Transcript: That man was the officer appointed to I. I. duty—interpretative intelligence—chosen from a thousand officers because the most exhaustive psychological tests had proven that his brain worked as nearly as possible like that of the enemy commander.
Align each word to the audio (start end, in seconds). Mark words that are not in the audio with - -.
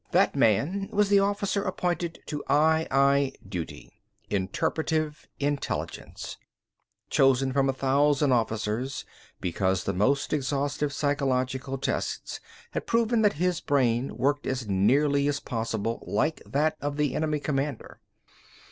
That 0.13 0.35
man 0.35 0.89
was 0.91 1.09
the 1.09 1.19
officer 1.19 1.61
appointed 1.61 2.17
to 2.25 2.43
I. 2.49 2.87
I. 2.89 3.33
duty—interpretative 3.47 5.27
intelligence—chosen 5.39 7.53
from 7.53 7.69
a 7.69 7.73
thousand 7.73 8.31
officers 8.31 9.05
because 9.39 9.83
the 9.83 9.93
most 9.93 10.33
exhaustive 10.33 10.91
psychological 10.91 11.77
tests 11.77 12.39
had 12.71 12.87
proven 12.87 13.21
that 13.21 13.33
his 13.33 13.61
brain 13.61 14.17
worked 14.17 14.47
as 14.47 14.67
nearly 14.67 15.27
as 15.27 15.39
possible 15.39 16.03
like 16.07 16.41
that 16.47 16.77
of 16.81 16.97
the 16.97 17.13
enemy 17.13 17.39
commander. 17.39 17.99